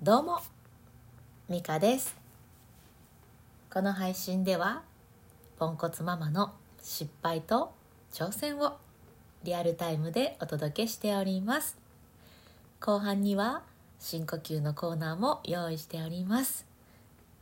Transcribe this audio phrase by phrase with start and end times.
[0.00, 0.38] どうも
[1.48, 2.14] ミカです。
[3.68, 4.82] この配信では
[5.58, 7.72] ポンコツママの失敗と
[8.12, 8.76] 挑戦を
[9.42, 11.76] リアルタイムでお届けしております。
[12.78, 13.62] 後半には
[13.98, 16.64] 深呼吸のコーナーも用意しております。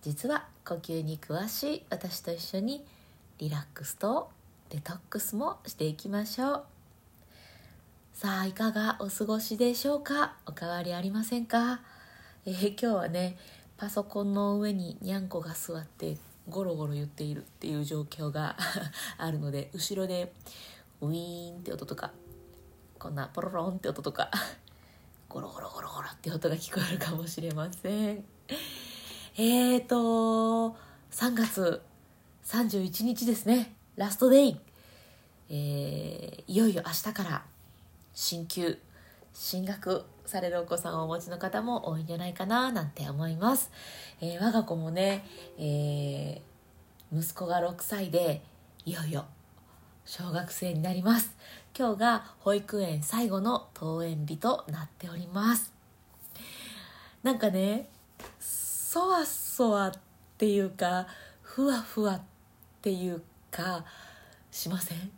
[0.00, 2.86] 実は呼吸に詳しい私と一緒に
[3.36, 4.30] リラックスと
[4.70, 6.62] デトックスもしていきましょう。
[8.14, 10.36] さあいかがお過ごしでしょうか？
[10.46, 11.82] お変わりありませんか、
[12.48, 13.36] えー、今日はね
[13.76, 16.16] パソコンの上ににゃんこが座って
[16.48, 18.56] ゴロゴロ言っているっていう状況が
[19.18, 20.32] あるので後ろで
[21.00, 22.12] ウィーンって音とか
[23.00, 24.30] こんなポロロンって音とか
[25.28, 28.24] ゴロゴロゴロゴロって音が聞こえるかもしれません。
[29.38, 30.76] えーと
[31.10, 31.82] 3月
[32.44, 33.74] 31日ですね。
[33.96, 34.60] ラストデイ、
[35.48, 37.44] えー、いよいよ明日から
[38.14, 38.78] 進級
[39.38, 43.70] 進学されるお子さんをお持ちの方も多いんじゃないかななんて思います、
[44.20, 45.24] えー、我が子もね、
[45.58, 48.42] えー、息子が6歳で
[48.86, 49.26] いよいよ
[50.06, 51.36] 小学生になります。
[51.76, 55.72] 今日が保育園最後の登園日となっております。
[57.24, 57.88] なんかね
[58.38, 59.92] そわそわっ
[60.38, 61.08] ていうか
[61.42, 62.20] ふわふわっ
[62.80, 63.84] ていうか
[64.52, 65.10] しません、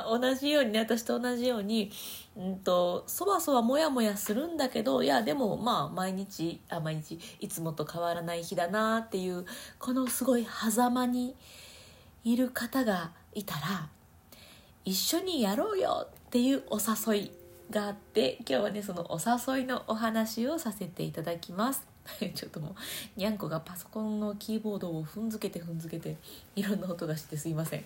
[0.02, 1.90] 同じようにね私と同じように
[2.36, 9.46] うんとそわそわもやもやするんだけどいやでもまあ毎日あ毎日いつもと変わらない日だなっていう
[9.78, 11.34] このすごい狭間に
[12.24, 13.88] いる方がいたら
[14.84, 17.32] 一緒にやろうよっていうお誘い
[17.70, 21.95] があって今日はねそのお誘いのお話をさせていただきます。
[22.34, 22.70] ちょっとも
[23.16, 26.16] うにゃんこがパソコンのキーボードを踏んづけて踏んづけて
[26.54, 27.84] いろんな音がしてすいません。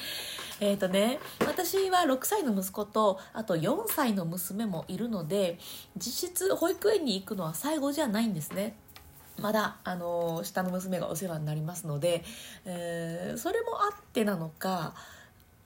[0.60, 5.58] えっとね私は6歳の息子とあと4歳の娘もいるので
[5.96, 8.76] 実質保育園に行くのは最後じゃないんですね。
[9.38, 12.24] まだ、あの下の娘がお世話になりますので、
[12.64, 14.94] えー、それもあってなのか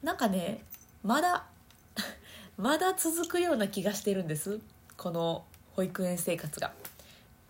[0.03, 0.65] なんかね
[1.05, 1.47] まだ
[2.59, 4.60] まだ続くような気がしてるんです。
[4.97, 5.44] この
[5.77, 6.72] 保育園生活が。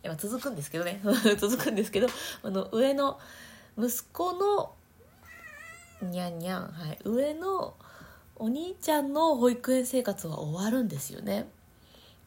[0.03, 1.01] や続くんですけどね。
[1.39, 2.09] 続くんですけど
[2.43, 3.19] あの上の
[3.79, 4.75] 息子の
[6.03, 7.75] にゃんにゃん、はい、上の
[8.37, 11.49] お兄ちゃんの保育園生活は終わるんですよね。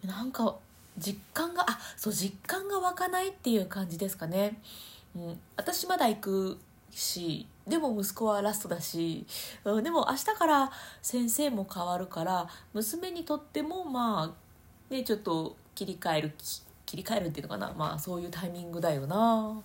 [0.05, 0.55] なんか
[0.97, 4.61] 実感があそう実感が湧かないっていう感じですかね、
[5.15, 6.59] うん、私まだ行く
[6.91, 9.25] しでも息子はラストだし、
[9.63, 16.33] うん、でも明日から先生も変わるから娘にとってもまあねちょっと切り替える
[16.93, 17.73] 切り替えるっていうのかな。
[17.75, 19.63] まあそういうタイミングだよな。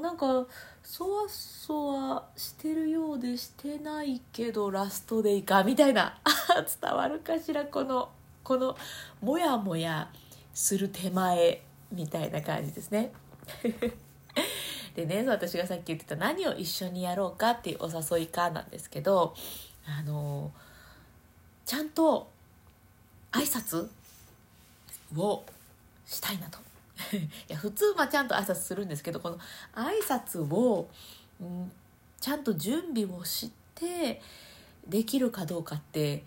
[0.00, 0.46] なんか
[0.82, 6.18] そわそわしてるようでしてないけどラストでいいかみたいな。
[6.82, 7.66] 伝わるかしら？
[7.66, 8.08] この
[8.42, 8.74] この
[9.20, 10.10] モヤモヤ
[10.54, 11.60] する手前
[11.92, 13.12] みたいな感じですね。
[14.96, 19.34] でね私がさっき言ってた何を一緒にやろうかっていうお誘いかなんですけど
[19.86, 20.50] あの
[21.66, 22.30] ちゃんと
[23.32, 23.86] 挨拶
[25.14, 25.44] を
[26.06, 26.58] したいなと
[27.16, 29.38] いや普通はちゃんと挨拶するんですけどこの
[29.74, 30.88] 挨拶を、
[31.40, 31.72] うん、
[32.20, 34.22] ちゃんと準備をして
[34.86, 36.24] できるかどうかって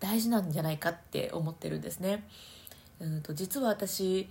[0.00, 2.26] 大事なんじゃないかって思ってるんですね。
[3.00, 4.28] うんと実は私、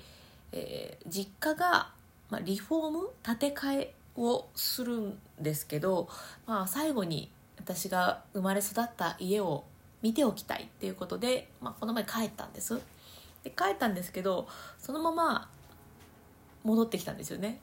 [0.51, 1.91] えー、実家が、
[2.29, 6.09] まあ、リフォーム建て替えをするんですけど、
[6.47, 9.65] まあ、最後に私が生まれ育った家を
[10.01, 12.79] 見ておきたいっていうことで、まあ、この前帰ったんです。
[13.45, 14.47] で帰ったんですけど
[14.79, 15.49] そのまま
[16.63, 17.61] 戻ってきたんですよね。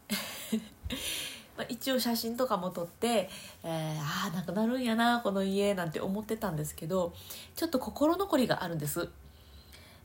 [1.58, 3.28] まあ一応写真とかも撮って、
[3.64, 7.12] えー、ああなくなるんやなこの家なんて思ってたんですけど
[7.56, 9.10] ちょっと心残りがあるんです。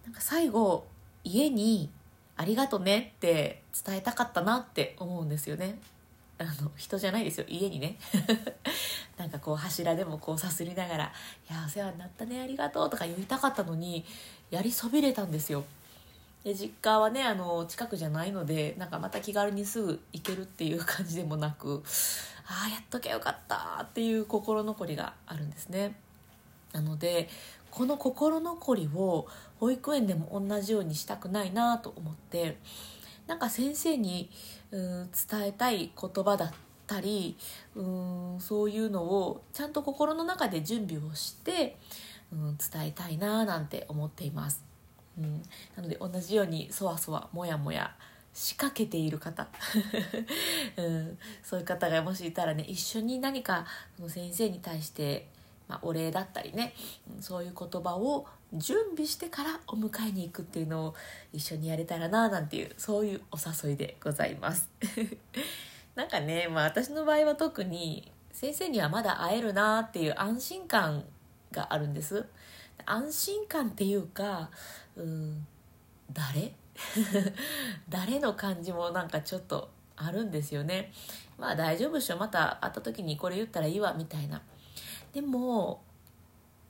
[0.03, 0.87] なんか最後
[1.23, 1.91] 家に
[2.35, 5.79] 「ありがとね」って伝えたかったなって思うんですよね。
[6.39, 7.45] あの人じゃないですよ。
[7.47, 7.97] 家にね。
[9.17, 11.13] なんかこう柱でもこうさすりながら
[11.49, 14.05] 「いやお世話になったねありがとう」とか言いたかったのに
[14.51, 15.65] やりそびれたんですよ。
[16.43, 21.83] で実家はねあの近くじゃないのでなんかまた気軽にすぐ行けるっていう感じでもなく
[22.45, 25.99] ああやっとけよかったっていう心残りがあるんですね。
[26.71, 27.29] なので
[27.71, 29.27] この心残りを
[29.59, 32.57] 保育園でも同じようにしたくないなと思って
[33.27, 34.29] なんか先生に
[34.71, 36.51] うん伝えたい言葉だっ
[36.85, 37.37] たり
[37.75, 41.77] うんそういうのをちゃんと心の中で準備をして
[42.31, 44.63] うん伝えたいななんて思っています。
[45.17, 45.41] うん、
[45.75, 47.95] なので同じようにそわそわもやもや
[48.33, 49.47] 仕掛けている方、
[50.77, 53.65] うん、そういう方がもしいたらね一緒に何か
[53.95, 55.27] その先生に対して、
[55.67, 56.75] まあ、お礼だったりね、
[57.11, 60.95] うん、そういう言葉を準備してからお迎えに行くっていうのを
[61.33, 64.69] 一緒にやれたらななんていうそういうお誘いでございます。
[65.95, 71.03] なんかね、まあ、私の場合は特に先生にはまだ会えるなっていう安心感
[71.51, 72.25] があるんです。
[72.85, 74.49] 安心感っていうか
[74.95, 75.47] うん
[76.13, 76.53] 誰？
[77.89, 80.93] 誰の感じもなんかちょっとあるんですよね。
[81.37, 82.17] まあ大丈夫っしょ。
[82.17, 84.41] また会った時にこれ言ったらいいわみたいな。
[85.11, 85.81] でも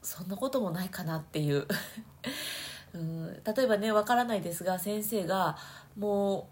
[0.08, 1.68] そんなこともないかなっていう。
[2.96, 5.58] うん例えばねわからないですが先生が
[5.98, 6.48] も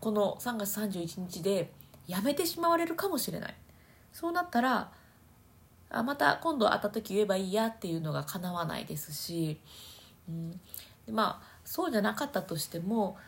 [0.00, 1.70] うこの3月31日で
[2.06, 3.54] 辞めてしまわれるかもしれない。
[4.10, 4.90] そうなったら
[5.90, 9.60] あまた今度会った時言えばいいやっていうのが叶わないですし、
[10.26, 10.60] うん、
[11.10, 13.18] まあそうじゃなかったとしても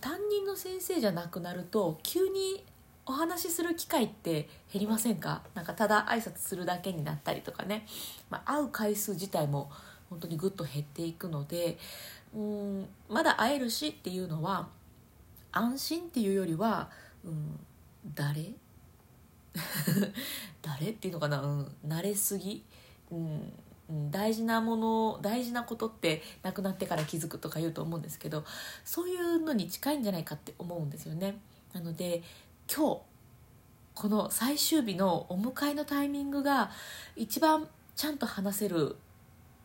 [0.00, 2.64] 担任の先生じゃなくなると急に
[3.04, 5.42] お話しする機会って減りませんか？
[5.54, 7.86] なんかただ挨拶するだけになったりとかね、
[8.30, 9.70] まあ、会う回数自体も
[10.08, 11.78] 本当にぐっと減っていくので
[12.34, 14.68] うんまだ会えるしっていうのは
[15.50, 16.90] 安心っていうよりは、
[17.24, 17.58] うん、
[18.14, 18.52] 誰？
[20.62, 22.64] 誰っていうのかな、うん、慣れすぎ、
[23.10, 23.52] うん、
[24.10, 28.44] 大事なもの大事なことってなくなってから気づくとか言うと思うんですけど
[28.84, 31.38] そういうのに近いんじゃないかって思うんですよね。
[31.74, 32.22] なので
[32.68, 33.00] 今日
[33.94, 36.70] この最終日のお迎えのタイミングが
[37.16, 38.96] 一番ちゃんと話せる、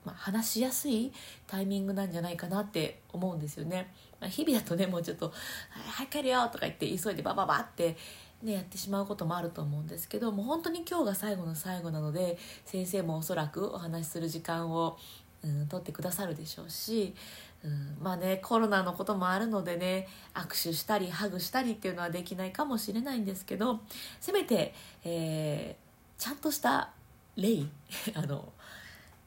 [0.06, 1.12] まあ、話しやすい
[1.48, 3.94] タイミングなんじゃないかなって思うんですよね。
[4.20, 5.32] まあ、日々だとねもうちょっと
[5.72, 7.98] 「はい帰るよ」とか言って急いでバババって
[8.44, 14.96] ね、やってしまうこともあると思うんですけどもう本当に今日が最後の最後なので先生もおそらくお話しする時間を、
[15.44, 17.16] うん、取ってくださるでしょうし
[17.64, 23.80] うん、まあねコロナのこともあるのでね握手したりハグしたりっていうのはできないかもしれないんですけど
[24.20, 24.74] せめて、
[25.04, 26.92] えー、ちゃんとした
[27.36, 27.64] 礼
[28.14, 28.54] あの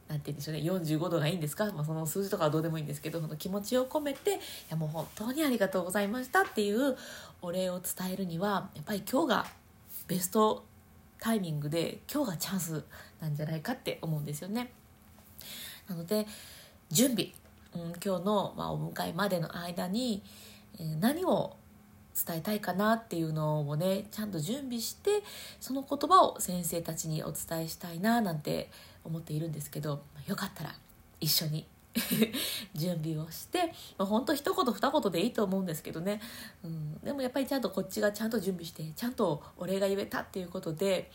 [0.09, 4.37] なて言うんでしょうね45度がいいんですか、まあ、その数字とかはどうでもいいんですけどその気持ちを込めてい
[4.69, 6.97] やもう本当にありがとうございましたっていう
[7.43, 9.47] お礼を伝えるにはやっぱり今日が
[10.09, 10.65] ベスト
[11.21, 12.85] タイミングで今日がチャンス
[13.21, 14.73] なんじゃないかって思うんですよね。
[15.88, 16.27] なので
[16.91, 17.32] 準備
[17.75, 20.22] うん、今日の、まあ、お迎えまでの間に、
[20.78, 21.56] えー、何を
[22.26, 25.22] 伝えたいかなっていうのをねちゃんと準備して
[25.61, 28.70] その言葉を先生たちにお伝えしたいななんて
[29.05, 30.75] 思っているんですけどよかったら
[31.20, 31.67] 一緒に
[32.75, 36.20] 準備をして、まあ、ほんと一言二言でいいと思うんですけどね、
[36.62, 41.11] うん、でもやっぱりちゃんとこっちがちゃんと準備してちゃんとお礼が言えたっていうことで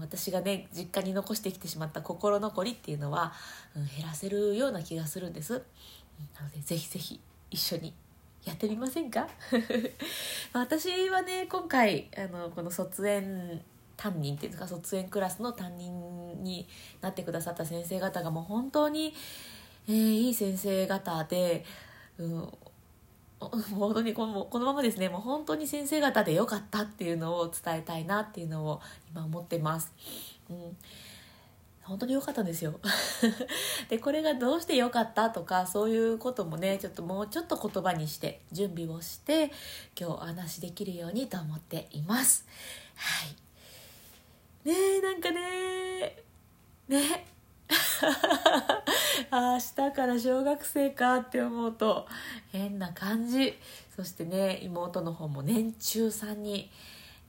[0.00, 3.32] 私がね実家に残してきてしまった心残りっていうのは、
[3.76, 5.62] うん、減らせるような気がするんです。
[6.38, 7.20] なのでぜひぜひ
[7.50, 7.94] 一緒に
[8.44, 9.28] やってみませんか？
[10.52, 13.62] 私はね今回あのこの卒園
[13.96, 16.68] 担任っていうか卒園クラスの担任に
[17.00, 19.12] なってくださった先生方がもう本当に、
[19.88, 21.64] えー、いい先生方で、
[22.16, 22.52] うん、
[23.74, 25.08] 本当にこのこのままですね。
[25.08, 28.80] もう本当に先生方でよかったっていうのを伝えたいなっていうのを
[29.10, 29.92] 今思ってます。
[30.50, 30.76] うん。
[31.82, 32.78] 本当に良かったんですよ。
[33.88, 39.52] でこれがどうして良かったとかそういうこともねちょっともうちょっと言葉にして準備をして
[39.98, 42.46] 今日お話しできるようにと思っています。
[42.94, 44.68] はい。
[44.68, 46.22] ねえなんかね
[46.88, 47.37] ね
[49.30, 52.06] あ明日から小学生かって思うと
[52.52, 53.58] 変な感じ。
[53.94, 56.70] そしてね妹の方も年中さんに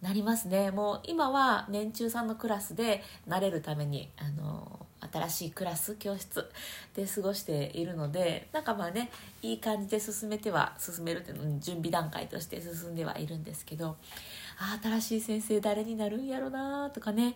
[0.02, 0.72] なりますね。
[0.72, 6.50] もう今は年中さんのクラスで慣れるためにあの新しいクラス教室
[6.94, 9.10] で過ごしているのでなんかまあね
[9.42, 13.98] いい感じで進めては進めるっていうの準備段階として進んではいるんですけど
[14.58, 17.36] あ新しい先生誰になるんやろなとかね。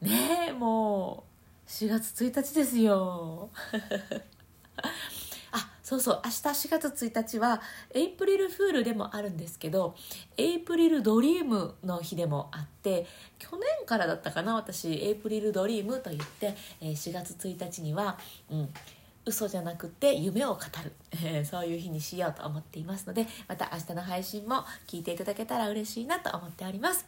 [0.00, 1.33] ねえもう
[1.66, 3.50] 4月1日ですよ。
[5.52, 6.22] あそうそう。
[6.24, 9.94] 明日4月1日はエイプリルフールでもあるんですけど
[10.36, 13.06] エイプリルドリームの日でもあって
[13.38, 18.18] 去年からだったかな私エイプリルドリームと言って4月1日には
[18.50, 18.74] うん
[19.26, 20.92] 嘘じゃなくて夢を語る、
[21.22, 27.06] え そういう日にしようと思っていますのでまた明日の配信も聞いていただけたら嬉しいなと思っております。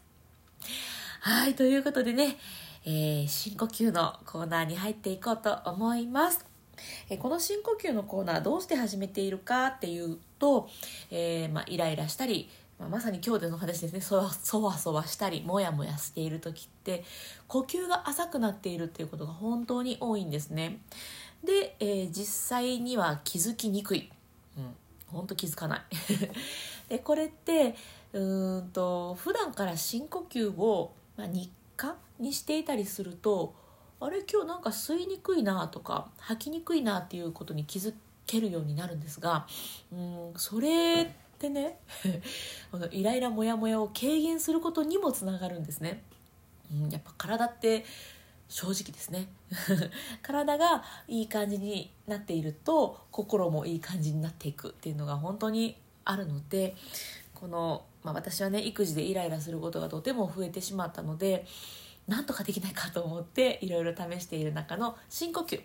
[1.21, 2.39] はいということでね
[2.89, 6.47] えー、深呼吸のコーナーに入っていこうと思います。
[7.11, 10.69] えこの深呼吸のコーナーどうして始めているかっていうと、
[11.11, 14.01] えー、まあ、イライラしたり、まあ、まさに今日での話ですね。
[14.01, 17.03] そわそわそわしたりモヤモヤしている時って
[17.49, 20.79] 呼吸が浅くなっているっていうことが本当に多いんですね。
[21.43, 24.13] で、えー、実際には気づきにくい、
[24.57, 24.77] うん、
[25.09, 25.81] 本当気づかない。
[26.89, 27.75] でこれって
[28.13, 33.55] うんと普段から深呼吸を、まあ、日課にしていたりすると
[34.01, 37.95] あれ今日なんか吸いにくいなとか吐きにくいなっていうことに気づ
[38.27, 39.47] けるようになるんですが
[39.93, 41.07] うんそれっ
[41.39, 41.79] てね
[42.91, 46.03] イライラモヤモヤを軽減することにもつながるんですね。
[46.73, 47.85] うん、やっぱ体って
[48.49, 49.29] 正直ですね
[50.23, 56.77] 体がいい感じになっていると心もいい感じになっていくっていうのが本当にあるので
[57.35, 61.45] この、まあ、私はね育児でイライラすることがとても増えてしまったので
[62.07, 65.61] なんとかできないかと思っていろいろ試している中の深呼吸。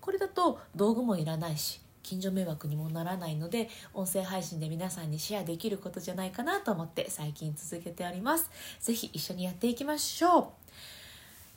[0.00, 8.48] これだと道具もいらないし近所迷惑にもならないので音声配信で皆さんにシェアできることじゃないかなと思って最近続けております。
[8.80, 10.46] 是非一緒にやっていきましょう。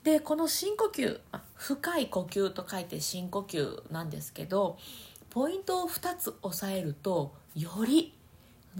[0.03, 1.19] でこの深呼吸
[1.55, 4.77] 深い呼吸と書いて深呼吸なんですけど
[5.29, 8.13] ポイントを2つ押さえるとより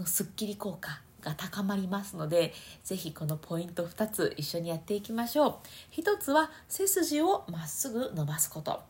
[0.04, 2.54] すっきり効果が高まりますので
[2.84, 5.60] 是非このポイント2つ一緒にやっていきましょ
[5.92, 6.00] う。
[6.00, 8.80] 1つは背筋をまっすぐ伸ばすこと。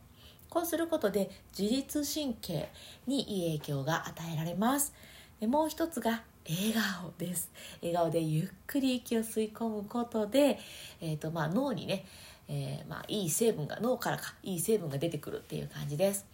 [0.49, 2.69] こうすることで自律神経
[3.07, 4.93] にいい影響が与えられます。
[5.39, 7.51] でもう一つが笑顔です。
[7.81, 10.59] 笑顔でゆっくり息を吸い込むことで、
[11.01, 12.05] えーとまあ、脳にね
[12.49, 16.25] えー、まあ、いい成分が脳からかいい成分が出てくるっていう感じです。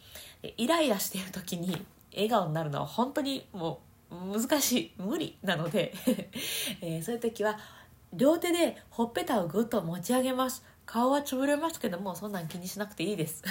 [0.57, 1.83] イライラしている時に
[2.13, 5.93] 笑顔になるのは本当にもう難しい無理なので
[6.81, 7.57] えー、そういう時は
[8.13, 10.63] 両手でほっぺたをぐっと持ち上げます。
[10.85, 13.41] 顔は潰れますけどもそんなん気にしなくていいです。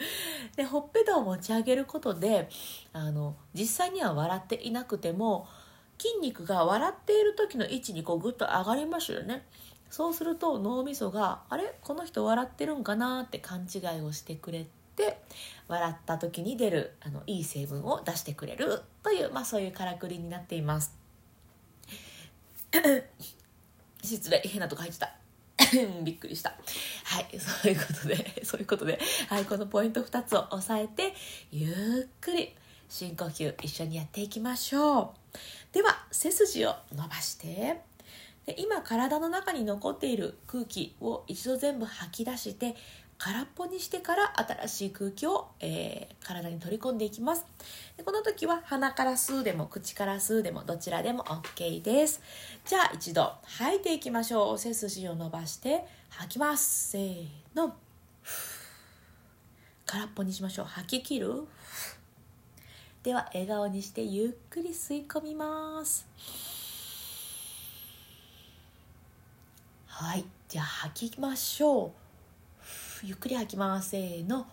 [0.56, 2.48] でほっぺたを持ち上げることで
[2.92, 5.48] あの実際には笑っていなくても
[5.98, 9.46] 筋肉が笑っている時の位置にこうグッと上がりますよね。
[9.88, 11.74] そうすると脳みそがあれ？
[11.80, 13.22] この人笑ってるんかな？
[13.22, 14.81] って勘違いをしてくれて
[15.68, 20.94] 笑った時に出るあのいい成分を出してくれるという、まあ、そういうからくりになっています。
[24.02, 25.14] 失礼変なとこ入ってた。
[26.02, 26.50] びっくりした。
[27.04, 31.14] はいそういうことでそういうことで、はい、このポイント2つを押さえて
[31.50, 32.54] ゆっくり
[32.88, 35.38] 深呼吸一緒にやっていきましょう。
[35.72, 37.80] では背筋を伸ばして
[38.46, 42.74] で今体の中に残っている空気を一度全部吐き出して
[43.24, 47.46] 空っぽにしてから新しい空気を、えー、体に取り込んでいきます。
[47.96, 52.20] でこの時は鼻から吸うでも口から吸うでもどちらでも OK です。
[52.66, 54.58] じゃあ一度吐いていきましょう。
[54.58, 56.90] 背筋を伸ばして吐きます。
[56.90, 57.76] せーの。
[59.86, 60.64] 空っぽにしましょう。
[60.64, 61.46] 吐き切る。
[63.04, 66.08] では笑顔にしてゆっくり吸い込みます。
[69.86, 70.24] はい。
[70.48, 72.01] じゃあ吐きましょう。
[73.04, 74.46] ゆっくり吐きますせーの。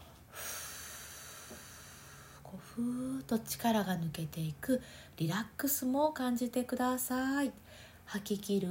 [2.42, 4.82] こうふーっと力が抜けていく。
[5.18, 7.52] リラックスも感じてください。
[8.06, 8.70] 吐き切る。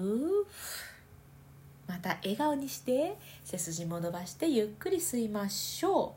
[1.87, 3.17] また笑顔にして。
[3.45, 4.49] 背筋も伸ばして。
[4.49, 6.13] ゆっくり吸いましょう。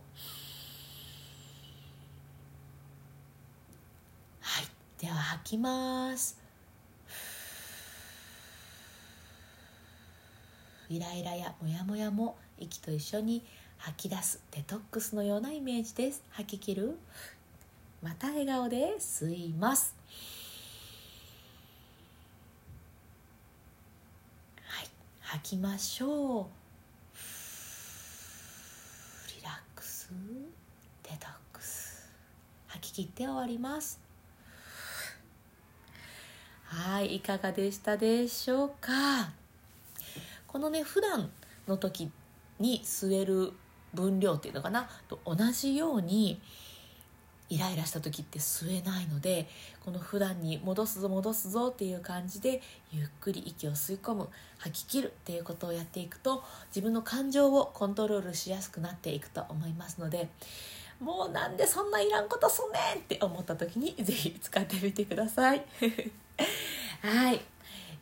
[4.40, 4.66] はい。
[5.00, 6.42] では吐きます。
[10.90, 13.44] イライラやモヤモヤも息と一緒に
[13.78, 16.24] 吐き出すデトックスのようなイメージです。
[16.30, 16.98] 吐き切る？
[18.04, 19.96] また笑顔で吸います。
[24.64, 24.88] はい。
[25.22, 26.46] 吐きましょう。
[29.36, 30.12] リラックス？
[31.04, 32.10] デトックス。
[32.68, 34.00] 吐き切って終わります。
[36.66, 37.16] はい。
[37.16, 39.32] いかがでしたでしょうか？
[40.48, 41.32] このね普段
[41.68, 42.12] の時
[42.62, 43.54] に吸える
[43.94, 44.88] 分量っていうのかな？
[45.08, 46.40] と同じように
[47.50, 49.46] イライラした時って吸えないので
[49.84, 52.62] この普段に戻すぞ戻すぞっていう感じで
[52.94, 60.30] ゆっくり息を吸い込む吐き切るっていうことをやっていくと自分の感情をコントロールしやすくなっていくと思いますので
[61.02, 65.66] もうなんでそんないらんことすんねんって思った時に是非使ってみてください。
[67.02, 67.42] はい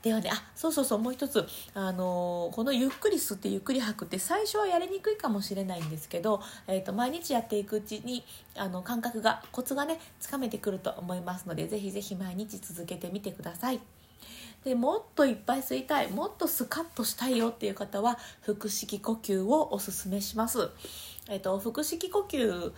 [0.01, 8.23] ではねあそうそうそうもう一つ、あの、このゆっくり吸ってゆっくり吐くって最初はやりにくいかもしれないんですけど、えーと、毎日やっていくうちに
[8.55, 13.79] あの感覚がコツがねつかめてくると思いますのでぜひぜひ毎日続けてみてください。
[14.63, 20.69] でもっといっぱい吸いたいもっとスカッとしたいよっていう方は腹式呼吸をおすすめします。
[21.29, 22.73] えーと腹式呼吸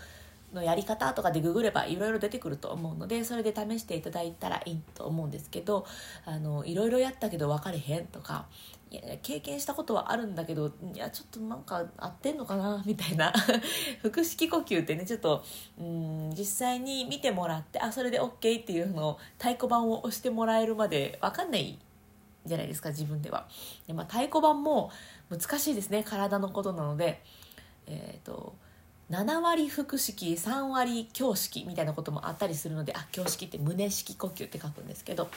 [0.54, 5.86] のやり方とかでググればいろいろ出てくると思うのでそれで試していただいたらいいと思うんですけど
[6.26, 8.46] あのいろいろやったけど分かれへんとか
[8.90, 13.32] いや経験したことはあるんだけどいやちょっとなんか合ってんのかなみたいな。
[14.04, 15.46] 腹式呼吸ってねちょっと
[15.80, 21.80] うん実際に見てもらってあそれで OK っていうのを太鼓判を押してもらえるまで分かんない
[22.46, 23.48] じゃないですか自分では。
[23.88, 24.92] で、まあ、太鼓判も
[25.30, 27.24] 難しいですね体のことなので。
[27.88, 28.54] えっ、と
[29.12, 35.30] 7割腹式3割胸式みたいなこともあったりするのであ胸式って胸式呼吸って書くんですけど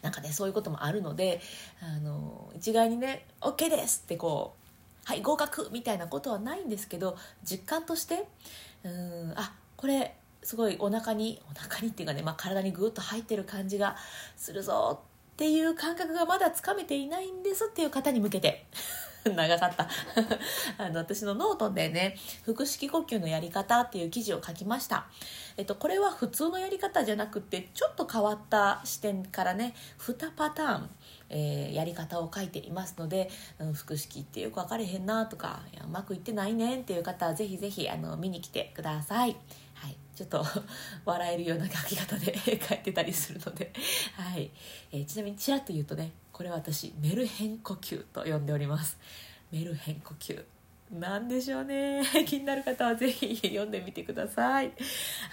[0.00, 1.42] なんかねそういうこともあるので
[1.82, 4.60] あの一概にね「OK です」ってこう
[5.04, 8.26] 「はい合格」みたいなことはないんですけど実感として
[8.82, 13.96] うんあこれすごいお腹にお腹にっていうかね、まあ、体にグッと入ってる感じが
[14.36, 15.00] するぞ
[15.32, 18.66] っていう感覚がまだつかめていないんですっていう方に向けて。
[19.34, 19.88] 長かった。
[20.78, 25.06] あの私のノートでね腹式呼吸のやり方っていう記事を書きました、
[25.56, 30.90] えっと、これは普通のやり方じゃなくてちょっと変わった視点からね2パターン
[31.30, 39.36] えー、やり方を書いていますので、うん、腹式ってよく分かれへんなとかうまくいってないねんっていう方はぜひぜひあの見に来てください。
[39.74, 40.44] はい、ちょっと
[41.06, 43.72] 笑えるような書き方で書いてたりするので、
[44.16, 44.50] はい。
[44.92, 46.10] えー、ちなみにちらっと言うとね
[46.40, 48.96] これ私メルヘン呼吸と呼んでおります。
[49.52, 50.42] メルヘン呼吸。
[50.90, 52.02] なんでしょうね。
[52.26, 54.72] 気になる方はぜひ読んでみてください。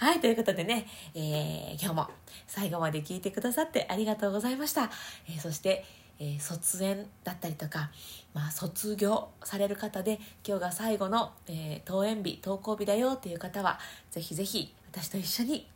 [0.00, 2.10] はいということでね、えー、今日も
[2.46, 4.90] 最後まで聞いてくださってありがとうございました、
[5.26, 5.86] えー、そして
[6.20, 7.90] えー、卒園だったりとか、
[8.34, 13.78] まあ、卒業される方で今日が最後の、え、登園日登校日だよっていう方は
[14.10, 15.68] ぜひぜひ私と一緒に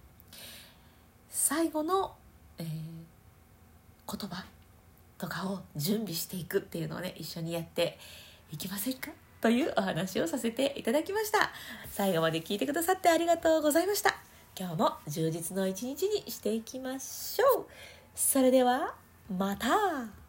[1.30, 2.16] 最後の、
[2.58, 4.44] え、言葉
[5.22, 7.96] とかを準備していくっていうのをね一緒にやって
[8.50, 9.12] いきませんか？
[9.40, 11.52] というお話をさせていただきました。
[11.92, 14.16] 最後まで聞いてくださってありがとうございました。
[14.58, 17.66] 今日も充実の一日にしていきましょう。
[18.16, 18.96] それでは
[19.30, 20.21] また。